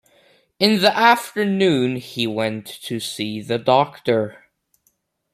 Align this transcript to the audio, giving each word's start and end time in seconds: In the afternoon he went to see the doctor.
In 0.57 0.81
the 0.81 0.91
afternoon 0.97 1.97
he 1.97 2.25
went 2.25 2.65
to 2.65 2.99
see 2.99 3.39
the 3.39 3.59
doctor. 3.59 4.45